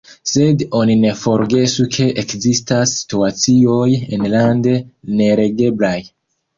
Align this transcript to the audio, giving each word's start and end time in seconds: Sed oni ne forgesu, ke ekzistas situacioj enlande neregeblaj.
Sed 0.29 0.61
oni 0.79 0.95
ne 1.01 1.11
forgesu, 1.23 1.85
ke 1.97 2.09
ekzistas 2.23 2.97
situacioj 3.03 3.87
enlande 4.21 4.77
neregeblaj. 5.25 5.97